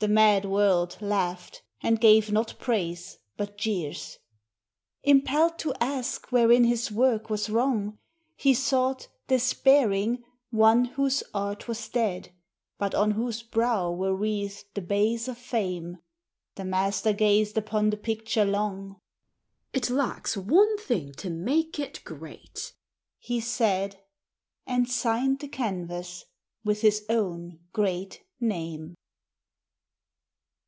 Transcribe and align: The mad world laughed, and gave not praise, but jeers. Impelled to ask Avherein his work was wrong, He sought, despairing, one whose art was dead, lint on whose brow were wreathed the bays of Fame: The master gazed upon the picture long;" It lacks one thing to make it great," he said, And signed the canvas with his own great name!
The 0.00 0.06
mad 0.06 0.44
world 0.44 0.96
laughed, 1.00 1.64
and 1.82 2.00
gave 2.00 2.30
not 2.30 2.54
praise, 2.60 3.18
but 3.36 3.58
jeers. 3.58 4.20
Impelled 5.02 5.58
to 5.58 5.74
ask 5.80 6.28
Avherein 6.28 6.64
his 6.68 6.92
work 6.92 7.28
was 7.28 7.50
wrong, 7.50 7.98
He 8.36 8.54
sought, 8.54 9.08
despairing, 9.26 10.22
one 10.50 10.84
whose 10.84 11.24
art 11.34 11.66
was 11.66 11.88
dead, 11.88 12.30
lint 12.78 12.94
on 12.94 13.10
whose 13.10 13.42
brow 13.42 13.90
were 13.90 14.14
wreathed 14.14 14.66
the 14.74 14.82
bays 14.82 15.26
of 15.26 15.36
Fame: 15.36 15.98
The 16.54 16.64
master 16.64 17.12
gazed 17.12 17.58
upon 17.58 17.90
the 17.90 17.96
picture 17.96 18.44
long;" 18.44 19.00
It 19.72 19.90
lacks 19.90 20.36
one 20.36 20.78
thing 20.78 21.10
to 21.14 21.28
make 21.28 21.80
it 21.80 22.04
great," 22.04 22.72
he 23.18 23.40
said, 23.40 24.00
And 24.64 24.88
signed 24.88 25.40
the 25.40 25.48
canvas 25.48 26.24
with 26.62 26.82
his 26.82 27.04
own 27.08 27.58
great 27.72 28.22
name! 28.38 28.94